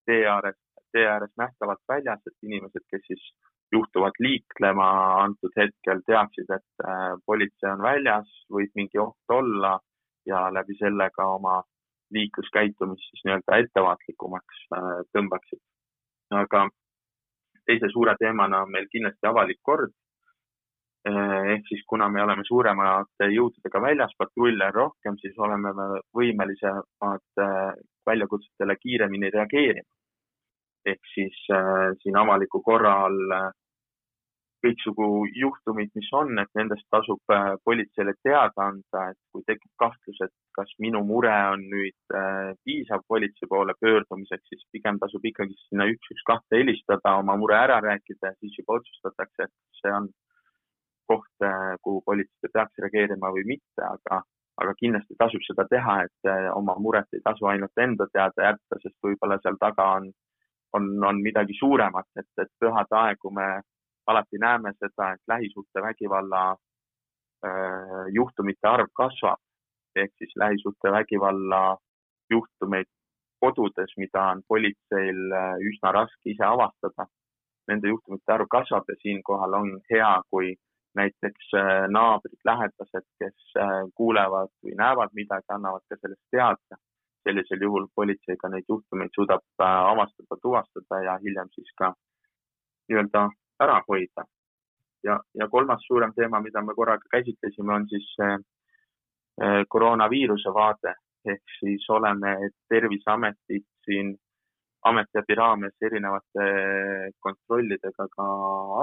tee 0.09 0.23
ääres, 0.25 0.55
tee 0.91 1.03
ääres 1.05 1.29
nähtavalt 1.37 1.83
väljas, 1.91 2.23
et 2.25 2.47
inimesed, 2.47 2.81
kes 2.89 3.03
siis 3.05 3.27
juhtuvad 3.75 4.17
liiklema 4.19 4.87
antud 5.21 5.53
hetkel, 5.59 6.01
teaksid, 6.07 6.49
et 6.49 6.85
äh, 6.87 7.13
politsei 7.25 7.69
on 7.75 7.83
väljas, 7.85 8.31
võib 8.57 8.73
mingi 8.79 9.03
oht 9.03 9.37
olla 9.37 9.75
ja 10.27 10.47
läbi 10.53 10.77
selle 10.79 11.09
ka 11.15 11.27
oma 11.35 11.61
liikluskäitumist 12.15 13.09
siis 13.11 13.23
nii-öelda 13.27 13.61
ettevaatlikumaks 13.63 14.65
äh, 14.77 14.91
tõmbaksid. 15.15 15.61
aga 16.41 16.67
teise 17.65 17.89
suure 17.91 18.15
teemana 18.19 18.61
on 18.63 18.71
meil 18.71 18.87
kindlasti 18.91 19.27
avalik 19.27 19.59
kord. 19.61 19.91
Äh, 21.07 21.51
ehk 21.55 21.67
siis 21.69 21.83
kuna 21.87 22.09
me 22.09 22.23
oleme 22.23 22.43
suuremate 22.47 23.29
jõududega 23.33 23.81
väljas, 23.81 24.15
patrulle 24.17 24.71
on 24.71 24.73
rohkem, 24.73 25.19
siis 25.21 25.37
oleme 25.37 25.73
me 25.73 25.87
võimelisemad 26.15 27.45
väljakutsetele 28.07 28.75
kiiremini 28.81 29.31
reageerima 29.35 29.97
ehk 30.91 31.09
siis 31.13 31.37
äh, 31.53 31.91
siin 32.01 32.17
avaliku 32.17 32.61
korra 32.65 32.93
all 33.05 33.33
äh, 33.37 33.49
kõiksugu 34.65 35.07
juhtumid, 35.37 35.91
mis 35.95 36.07
on, 36.17 36.37
et 36.41 36.49
nendest 36.57 36.85
tasub 36.93 37.33
äh, 37.33 37.53
politseile 37.67 38.13
teada 38.25 38.67
anda, 38.71 39.03
et 39.11 39.19
kui 39.33 39.43
tekib 39.47 39.71
kahtlus, 39.81 40.19
et 40.25 40.33
kas 40.57 40.71
minu 40.83 41.03
mure 41.07 41.33
on 41.53 41.65
nüüd 41.71 42.15
äh, 42.17 42.53
piisav 42.65 43.03
politsei 43.07 43.49
poole 43.49 43.75
pöördumiseks, 43.81 44.47
siis 44.49 44.63
pigem 44.73 44.99
tasub 45.03 45.25
ikkagi 45.29 45.57
sinna 45.67 45.87
üks, 45.91 46.11
üks, 46.13 46.25
kahte 46.29 46.61
helistada, 46.61 47.17
oma 47.21 47.37
mure 47.39 47.57
ära 47.59 47.79
rääkida 47.85 48.31
ja 48.31 48.37
siis 48.39 48.57
juba 48.61 48.79
otsustatakse, 48.79 49.47
et 49.47 49.81
see 49.81 49.93
on 49.93 50.09
koht 51.07 51.45
äh,, 51.45 51.75
kuhu 51.85 52.01
politsei 52.05 52.51
peaks 52.53 52.83
reageerima 52.83 53.31
või 53.35 53.45
mitte, 53.53 53.83
aga, 53.85 54.23
aga 54.59 54.77
kindlasti 54.81 55.15
tasub 55.21 55.43
seda 55.45 55.67
teha, 55.71 56.01
et 56.07 56.31
oma 56.57 56.75
muret 56.81 57.13
ei 57.13 57.23
tasu 57.23 57.47
ainult 57.47 57.83
enda 57.83 58.09
teada 58.11 58.49
jätta, 58.51 58.81
sest 58.81 58.97
võib-olla 59.05 59.37
seal 59.43 59.59
taga 59.61 59.91
on 59.99 60.09
on, 60.75 61.03
on 61.03 61.21
midagi 61.23 61.55
suuremat, 61.59 62.07
et, 62.19 62.27
et 62.41 62.49
pühade 62.59 62.97
aegu 62.99 63.31
me 63.31 63.47
alati 64.07 64.37
näeme 64.39 64.73
seda, 64.79 65.11
et 65.13 65.21
lähisuhtevägivalla 65.27 66.43
äh, 66.51 68.05
juhtumite 68.13 68.67
arv 68.67 68.89
kasvab 68.93 69.41
ehk 69.95 70.11
siis 70.17 70.33
lähisuhtevägivalla 70.35 71.77
juhtumeid 72.29 72.89
kodudes, 73.39 73.93
mida 73.97 74.23
on 74.31 74.41
politseil 74.47 75.19
äh, 75.41 75.53
üsna 75.69 75.91
raske 75.91 76.31
ise 76.33 76.45
avastada. 76.45 77.07
Nende 77.67 77.91
juhtumite 77.93 78.33
arv 78.33 78.47
kasvab 78.49 78.89
ja 78.89 78.95
siinkohal 79.01 79.53
on 79.53 79.71
hea, 79.91 80.13
kui 80.29 80.55
näiteks 80.95 81.53
äh, 81.61 81.85
naabrid, 81.97 82.41
lähedased, 82.45 83.07
kes 83.19 83.55
kuulevad 83.95 84.53
või 84.63 84.77
näevad 84.83 85.13
midagi, 85.13 85.49
annavad 85.53 85.83
ka 85.89 85.99
sellest 86.01 86.23
teada 86.31 86.81
sellisel 87.27 87.61
juhul 87.61 87.87
politsei 87.95 88.37
ka 88.41 88.49
neid 88.51 88.65
juhtumeid 88.71 89.11
suudab 89.15 89.43
avastada, 89.59 90.37
tuvastada 90.41 91.01
ja 91.07 91.17
hiljem 91.23 91.49
siis 91.55 91.73
ka 91.81 91.91
nii-öelda 92.87 93.27
ära 93.63 93.81
hoida. 93.87 94.25
ja, 95.03 95.19
ja 95.33 95.47
kolmas 95.49 95.83
suurem 95.87 96.13
teema, 96.13 96.41
mida 96.41 96.61
me 96.61 96.73
korraga 96.75 97.05
käsitlesime, 97.11 97.73
on 97.73 97.89
siis 97.89 98.07
äh, 98.21 98.37
koroonaviiruse 99.69 100.53
vaade 100.53 100.95
ehk 101.31 101.57
siis 101.59 101.89
oleme 101.89 102.49
Terviseametit 102.69 103.65
siin 103.85 104.15
ametiabi 104.85 105.35
raames 105.35 105.75
erinevate 105.81 106.47
kontrollidega 107.19 108.07
ka 108.15 108.27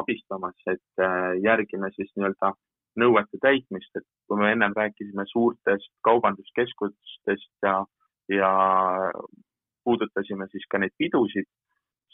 abistamas, 0.00 0.57
et 0.66 1.02
äh, 1.02 1.33
järgime 1.43 1.90
siis 1.97 2.11
nii-öelda 2.16 2.52
nõuete 3.00 3.40
täitmist, 3.43 3.90
et 3.99 4.07
kui 4.28 4.38
me 4.38 4.52
ennem 4.54 4.75
rääkisime 4.76 5.25
suurtest 5.31 5.90
kaubanduskeskustest 6.09 7.69
ja 7.69 7.85
ja 8.33 8.50
puudutasime 9.85 10.47
siis 10.49 10.64
ka 10.71 10.78
neid 10.81 10.95
pidusid, 10.99 11.49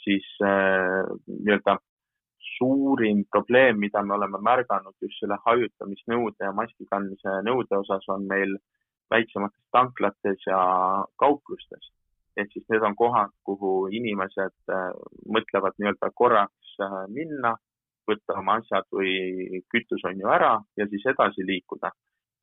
siis 0.04 0.26
äh, 0.42 1.06
nii-öelda 1.28 1.78
suurim 2.60 3.24
probleem, 3.32 3.78
mida 3.80 4.02
me 4.02 4.14
oleme 4.14 4.40
märganud 4.44 4.94
just 5.00 5.22
selle 5.22 5.38
hajutamisnõude 5.46 6.44
ja 6.44 6.52
maski 6.56 6.84
kandmise 6.90 7.40
nõude 7.46 7.78
osas, 7.78 8.04
on 8.12 8.26
meil 8.28 8.58
väiksemates 9.10 9.64
tanklates 9.72 10.44
ja 10.46 10.60
kauplustes. 11.22 11.90
ehk 12.36 12.52
siis 12.52 12.64
need 12.70 12.84
on 12.86 12.94
kohad, 12.96 13.32
kuhu 13.44 13.88
inimesed 13.98 14.54
äh, 14.72 14.92
mõtlevad 15.36 15.74
nii-öelda 15.78 16.08
korraks 16.20 16.76
äh, 16.84 16.94
minna, 17.16 17.56
võtta 18.08 18.36
oma 18.38 18.54
asjad 18.60 18.86
või 18.96 19.60
kütus 19.72 20.06
on 20.08 20.22
ju 20.22 20.30
ära 20.30 20.52
ja 20.78 20.86
siis 20.92 21.04
edasi 21.12 21.44
liikuda 21.46 21.90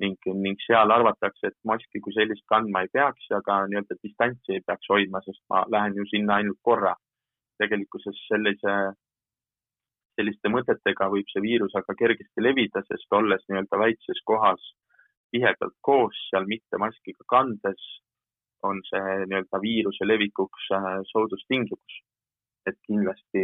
ning, 0.04 0.18
ning 0.44 0.60
seal 0.66 0.92
arvatakse, 0.94 1.50
et 1.50 1.58
maski 1.72 2.02
kui 2.04 2.14
sellist 2.14 2.46
kandma 2.52 2.84
ei 2.86 2.92
peaks 2.94 3.30
ja 3.32 3.42
ka 3.46 3.64
nii-öelda 3.72 3.98
distantsi 4.04 4.58
ei 4.58 4.66
peaks 4.68 4.92
hoidma, 4.94 5.22
sest 5.26 5.42
ma 5.50 5.64
lähen 5.74 5.98
ju 5.98 6.06
sinna 6.12 6.42
ainult 6.42 6.62
korra. 6.62 6.96
tegelikkuses 7.58 8.18
sellise, 8.30 8.74
selliste 10.18 10.52
mõtetega 10.52 11.10
võib 11.14 11.30
see 11.32 11.44
viirus 11.46 11.76
aga 11.78 11.96
kergesti 12.00 12.44
levida, 12.44 12.84
sest 12.90 13.14
olles 13.20 13.46
nii-öelda 13.48 13.80
väikses 13.84 14.22
kohas 14.26 14.64
tihedalt 15.32 15.76
koos, 15.84 16.18
seal 16.32 16.48
mitte 16.50 16.80
maski 16.82 17.14
ka 17.14 17.28
kandes, 17.36 17.88
on 18.68 18.82
see 18.90 19.24
nii-öelda 19.30 19.62
viiruse 19.64 20.08
levikuks 20.08 20.70
soodustingimus. 21.14 22.04
et 22.68 22.76
kindlasti 22.84 23.42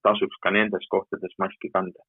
tasuks 0.00 0.38
ka 0.40 0.48
nendes 0.50 0.86
kohtades 0.88 1.34
maski 1.42 1.68
kanda 1.74 2.00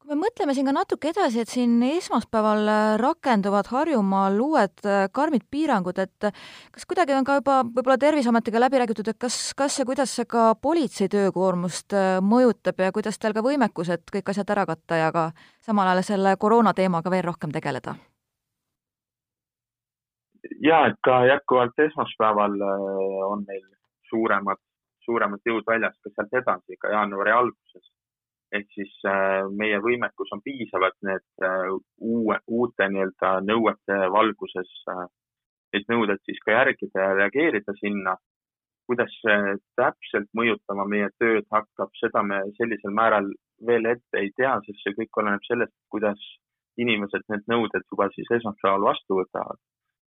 kui 0.00 0.14
me 0.14 0.16
mõtleme 0.22 0.54
siin 0.56 0.64
ka 0.64 0.72
natuke 0.72 1.10
edasi, 1.12 1.42
et 1.42 1.50
siin 1.52 1.74
esmaspäeval 1.84 2.68
äh, 2.72 2.92
rakenduvad 3.00 3.68
Harjumaal 3.68 4.38
uued 4.40 4.86
äh, 4.88 5.02
karmid 5.12 5.44
piirangud, 5.52 5.98
et 6.00 6.28
äh, 6.28 6.38
kas 6.72 6.88
kuidagi 6.88 7.12
on 7.18 7.26
ka 7.28 7.36
juba 7.40 7.58
võib-olla 7.68 7.98
Terviseametiga 8.00 8.62
läbi 8.62 8.80
räägitud, 8.80 9.10
et 9.12 9.18
kas, 9.20 9.36
kas 9.56 9.76
ja 9.78 9.84
kuidas 9.88 10.14
see 10.16 10.28
ka 10.30 10.54
politsei 10.56 11.10
töökoormust 11.12 11.96
mõjutab 12.24 12.80
ja 12.80 12.94
kuidas 12.96 13.20
teil 13.20 13.36
ka 13.36 13.44
võimekus, 13.44 13.92
et 13.92 14.14
kõik 14.16 14.32
asjad 14.32 14.54
ära 14.56 14.64
katta 14.72 15.02
ja 15.02 15.12
ka 15.12 15.26
samal 15.60 15.92
ajal 15.92 16.08
selle 16.08 16.34
koroona 16.40 16.72
teemaga 16.74 17.12
veel 17.12 17.28
rohkem 17.28 17.52
tegeleda? 17.52 17.98
ja 20.64 20.82
et 20.88 20.96
ka 21.04 21.20
jätkuvalt 21.28 21.76
esmaspäeval 21.84 22.56
on 23.28 23.44
meil 23.44 23.64
suuremad, 24.08 24.58
suuremad 25.04 25.44
jõud 25.44 25.64
väljas 25.68 25.96
ka 26.00 26.12
sealt 26.14 26.36
edasi, 26.40 26.76
ka 26.80 26.88
jaanuari 26.92 27.32
alguses 27.36 27.84
ehk 28.56 28.72
siis 28.74 28.92
äh, 29.06 29.46
meie 29.60 29.78
võimekus 29.84 30.32
on 30.34 30.42
piisav, 30.44 30.84
et 30.88 30.96
need 31.06 31.46
äh, 31.46 31.68
uue, 32.02 32.38
uute 32.46 32.88
nii-öelda 32.90 33.36
nõuete 33.46 33.98
valguses 34.14 34.72
äh, 34.90 35.06
neid 35.74 35.86
nõudeid 35.92 36.22
siis 36.26 36.40
ka 36.44 36.56
järgida 36.58 37.06
ja 37.06 37.16
reageerida 37.22 37.76
sinna. 37.78 38.16
kuidas 38.90 39.12
see 39.22 39.52
täpselt 39.78 40.26
mõjutama 40.34 40.82
meie 40.92 41.08
tööd 41.22 41.44
hakkab, 41.54 41.92
seda 41.94 42.24
me 42.26 42.40
sellisel 42.56 42.90
määral 42.90 43.28
veel 43.68 43.86
ette 43.86 44.18
ei 44.18 44.32
tea, 44.34 44.56
sest 44.66 44.82
see 44.82 44.96
kõik 44.96 45.20
oleneb 45.22 45.44
sellest, 45.46 45.76
kuidas 45.94 46.24
inimesed 46.82 47.22
need 47.30 47.44
nõuded 47.52 47.86
juba 47.86 48.08
siis 48.16 48.32
esmaspäeval 48.38 48.88
vastu 48.88 49.20
võtavad. 49.20 49.60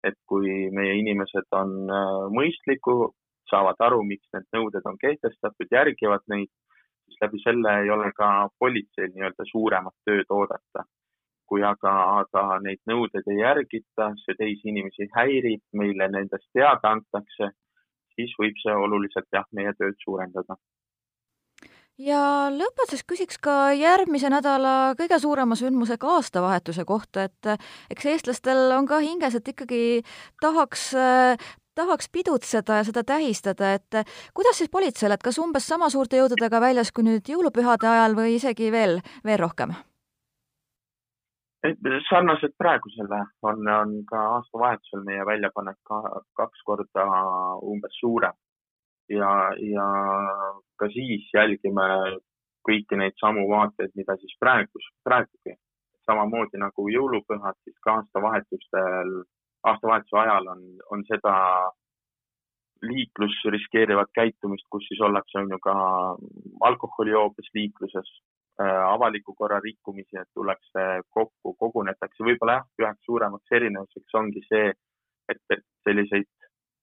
et 0.03 0.17
kui 0.27 0.67
meie 0.75 0.97
inimesed 0.99 1.47
on 1.55 1.69
mõistlikud, 2.35 3.13
saavad 3.47 3.79
aru, 3.87 4.01
miks 4.03 4.27
need 4.35 4.49
nõuded 4.51 4.83
on 4.89 4.97
kehtestatud, 4.99 5.69
järgivad 5.71 6.27
neid 6.27 6.51
läbi 7.23 7.39
selle 7.43 7.77
ei 7.83 7.89
ole 7.95 8.11
ka 8.17 8.49
politseil 8.59 9.13
nii-öelda 9.13 9.47
suuremat 9.51 9.95
tööd 10.09 10.29
oodata. 10.39 10.85
kui 11.53 11.61
aga, 11.67 11.91
aga 12.23 12.43
neid 12.65 12.79
nõudeid 12.89 13.27
ei 13.29 13.41
järgita, 13.41 14.07
see 14.23 14.33
teisi 14.39 14.71
inimesi 14.71 15.05
häirib, 15.13 15.61
meile 15.77 16.07
nendest 16.09 16.47
teada 16.55 16.93
antakse, 16.95 17.51
siis 18.15 18.31
võib 18.39 18.57
see 18.63 18.73
oluliselt 18.85 19.27
jah, 19.35 19.45
meie 19.51 19.73
tööd 19.77 19.99
suurendada 20.01 20.57
ja 22.01 22.49
lõpetuseks 22.53 23.05
küsiks 23.05 23.39
ka 23.43 23.73
järgmise 23.77 24.29
nädala 24.33 24.93
kõige 24.97 25.19
suurema 25.21 25.57
sündmusega 25.59 26.15
aastavahetuse 26.17 26.85
kohta, 26.89 27.27
et 27.29 27.93
eks 27.93 28.09
eestlastel 28.15 28.73
on 28.77 28.89
ka 28.89 28.99
hinges, 29.03 29.37
et 29.37 29.53
ikkagi 29.53 30.01
tahaks 30.41 30.93
tahaks 31.75 32.09
pidutseda 32.09 32.81
ja 32.81 32.83
seda 32.87 33.03
tähistada, 33.03 33.73
et 33.77 34.03
kuidas 34.33 34.57
siis 34.57 34.69
politseil, 34.69 35.15
et 35.15 35.23
kas 35.23 35.39
umbes 35.39 35.67
sama 35.67 35.89
suurte 35.89 36.19
jõududega 36.19 36.61
väljas 36.61 36.91
kui 36.91 37.07
nüüd 37.07 37.27
jõulupühade 37.29 37.89
ajal 37.89 38.15
või 38.19 38.37
isegi 38.37 38.71
veel, 38.71 39.01
veel 39.25 39.41
rohkem? 39.45 39.75
sarnaselt 42.09 42.57
praegusele 42.59 43.21
on, 43.47 43.67
on 43.71 43.91
ka 44.07 44.19
aastavahetusel 44.37 45.05
meie 45.07 45.23
väljapanek 45.25 45.77
ka 45.87 46.01
kaks 46.35 46.63
korda 46.67 47.05
umbes 47.63 47.95
suurem 48.01 48.35
ja, 49.09 49.31
ja 49.59 49.87
ka 50.79 50.89
siis 50.91 51.29
jälgime 51.33 51.87
kõiki 52.67 52.97
neid 52.99 53.15
samu 53.19 53.45
vaateid, 53.49 53.91
mida 53.95 54.15
siis 54.19 54.35
praegus, 54.39 54.89
praegugi. 55.03 55.57
samamoodi 56.03 56.59
nagu 56.59 56.83
jõulupühad, 56.91 57.55
siis 57.63 57.77
ka 57.79 57.93
aastavahetustel 57.97 59.11
aastavahetuse 59.63 60.17
ajal 60.19 60.47
on, 60.53 60.61
on 60.91 61.03
seda 61.07 61.33
liiklus 62.83 63.35
riskeerivat 63.55 64.11
käitumist, 64.15 64.67
kus 64.69 64.85
siis 64.87 65.01
ollakse, 65.01 65.39
on 65.39 65.51
ju 65.55 65.59
ka 65.63 65.75
alkoholijoobes 66.69 67.51
liikluses 67.55 68.09
äh,, 68.61 68.81
avaliku 68.95 69.35
korra 69.39 69.59
rikkumisi, 69.63 70.17
et 70.19 70.29
tullakse 70.33 70.87
kokku, 71.09 71.53
kogunetakse. 71.59 72.25
võib-olla 72.27 72.59
jah, 72.59 72.67
üheks 72.81 73.05
suuremaks 73.07 73.55
erinevuseks 73.59 74.19
ongi 74.19 74.43
see, 74.49 74.73
et, 75.31 75.43
et 75.55 75.63
selliseid 75.87 76.29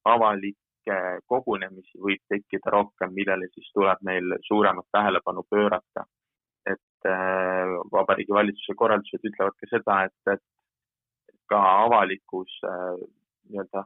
avalikke 0.08 0.96
kogunemisi 1.28 2.00
võib 2.00 2.22
tekkida 2.32 2.72
rohkem, 2.72 3.12
millele 3.16 3.50
siis 3.54 3.68
tuleb 3.74 4.00
meil 4.06 4.38
suuremat 4.48 4.88
tähelepanu 4.92 5.44
pöörata. 5.50 6.06
et 6.70 7.08
äh, 7.08 7.76
Vabariigi 7.92 8.32
Valitsuse 8.32 8.74
korraldused 8.76 9.24
ütlevad 9.24 9.54
ka 9.60 9.68
seda, 9.70 9.94
et, 10.08 10.32
et 10.34 10.42
ka 11.50 11.60
avalikus 11.84 12.52
äh, 12.64 12.98
nii-öelda 13.50 13.84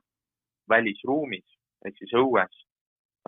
välisruumis 0.70 1.46
ehk 1.84 1.96
siis 2.00 2.12
õues 2.20 2.60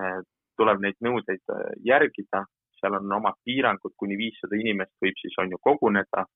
äh, 0.00 0.20
tuleb 0.60 0.82
neid 0.84 0.98
nõudeid 1.04 1.54
äh, 1.54 1.70
järgida, 1.90 2.44
seal 2.80 2.98
on 2.98 3.16
omad 3.18 3.38
piirangud, 3.48 3.94
kuni 3.96 4.18
viissada 4.20 4.58
inimest 4.60 4.92
võib 5.04 5.16
siis 5.20 5.36
on 5.42 5.54
ju 5.54 5.60
koguneda 5.68 6.26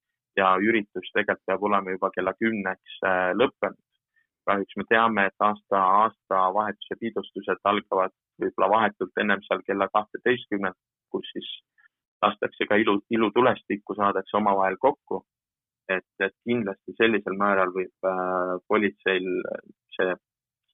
ja 0.41 0.55
üritus 0.69 1.13
tegelikult 1.13 1.47
peab 1.47 1.65
olema 1.69 1.93
juba 1.97 2.11
kella 2.15 2.33
kümneks 2.39 3.01
lõppenud. 3.37 3.81
kahjuks 4.49 4.77
me 4.81 4.85
teame, 4.89 5.25
et 5.29 5.45
aasta, 5.47 5.81
aastavahetuse 6.03 6.97
pidustused 7.01 7.61
algavad 7.73 8.15
võib-olla 8.41 8.69
vahetult 8.75 9.21
ennem 9.21 9.43
seal 9.47 9.61
kella 9.67 9.89
kahteteistkümnelt, 9.97 10.79
kus 11.13 11.29
siis 11.35 11.51
lastakse 12.25 12.67
ka 12.71 12.79
ilu, 12.81 12.97
ilutulestikku, 13.11 13.95
saadakse 13.99 14.37
omavahel 14.41 14.79
kokku 14.81 15.21
et, 15.97 16.07
et 16.25 16.35
kindlasti 16.49 16.95
sellisel 16.99 17.37
määral 17.39 17.73
võib 17.75 18.09
äh, 18.09 18.57
politseil 18.69 19.29
see 19.97 20.13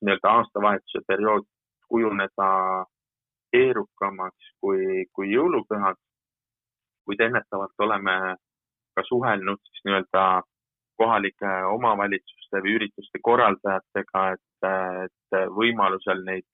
nii-öelda 0.04 0.32
aastavahetuse 0.40 1.02
periood 1.08 1.46
kujuneda 1.88 2.48
keerukamaks 3.54 4.50
kui, 4.60 5.06
kui 5.12 5.32
jõulupühad. 5.32 5.98
kuid 7.06 7.20
ennetavalt 7.22 7.84
oleme 7.86 8.14
ka 8.96 9.02
suhelnud 9.06 9.60
siis 9.62 9.84
nii-öelda 9.86 10.24
kohalike 10.98 11.52
omavalitsuste 11.70 12.62
või 12.64 12.74
ürituste 12.78 13.20
korraldajatega, 13.28 14.22
et, 14.34 14.68
et 15.04 15.36
võimalusel 15.58 16.24
neid 16.26 16.46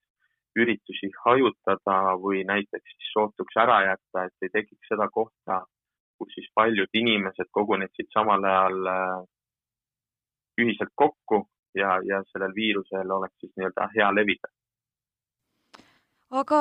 üritusi 0.58 1.08
hajutada 1.24 1.98
või 2.24 2.42
näiteks 2.44 2.96
siis 2.96 3.12
sootuks 3.14 3.56
ära 3.64 3.78
jätta, 3.86 4.26
et 4.26 4.46
ei 4.46 4.52
tekiks 4.58 4.90
seda 4.92 5.08
kohta, 5.08 5.62
kus 6.22 6.34
siis 6.38 6.50
paljud 6.54 6.98
inimesed 7.02 7.48
koguneksid 7.50 8.06
samal 8.14 8.44
ajal 8.46 8.90
äh, 8.94 9.22
ühiselt 10.62 10.92
kokku 10.94 11.40
ja, 11.74 11.96
ja 12.06 12.22
sellel 12.30 12.54
viirusel 12.54 13.10
oleks 13.10 13.34
siis 13.40 13.52
nii-öelda 13.56 13.88
hea 13.96 14.10
levida. 14.14 14.50
aga 16.40 16.58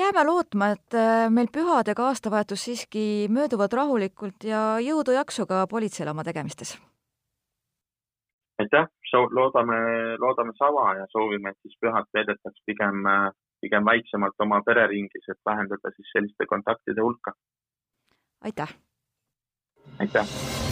jääme 0.00 0.24
lootma, 0.26 0.70
et 0.76 0.96
äh, 0.96 1.28
meil 1.30 1.50
pühad 1.56 1.90
ega 1.92 2.06
aastavahetus 2.10 2.64
siiski 2.68 3.04
mööduvad 3.38 3.76
rahulikult 3.80 4.48
ja 4.52 4.62
jõudu-jaksu 4.84 5.46
ka 5.50 5.66
politseile 5.74 6.16
oma 6.16 6.24
tegemistes. 6.24 6.78
aitäh, 8.62 8.88
loodame, 9.40 9.76
loodame 10.18 10.56
sama 10.58 10.94
ja 10.94 11.04
soovime, 11.12 11.50
et 11.50 11.60
siis 11.62 11.76
pühad 11.84 12.08
veedetaks 12.14 12.64
pigem, 12.66 13.04
äh, 13.06 13.30
pigem 13.60 13.84
väiksemalt 13.92 14.46
oma 14.48 14.62
pereringis, 14.66 15.28
et 15.28 15.40
vähendada 15.52 15.94
siis 15.96 16.16
selliste 16.16 16.46
kontaktide 16.46 17.02
hulka 17.02 17.36
aitäh! 18.40 18.74
aitäh! 19.98 20.67